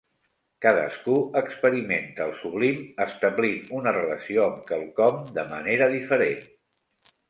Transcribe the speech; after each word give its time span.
Cadascú 0.65 1.17
experimenta 1.41 2.27
el 2.29 2.33
sublim 2.41 2.81
establint 3.07 3.71
una 3.83 3.95
relació 4.01 4.49
amb 4.51 4.67
quelcom, 4.75 5.25
de 5.41 5.49
manera 5.57 5.97
diferent. 5.99 6.47